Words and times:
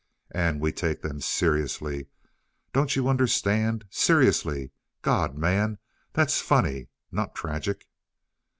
And 0.33 0.59
we 0.59 0.71
take 0.71 1.03
them 1.03 1.21
seriously. 1.21 2.07
Don't 2.73 2.95
you 2.95 3.07
understand? 3.07 3.85
Seriously! 3.91 4.71
God, 5.03 5.37
man, 5.37 5.77
that's 6.11 6.41
funny, 6.41 6.87
not 7.11 7.35
tragic." 7.35 7.85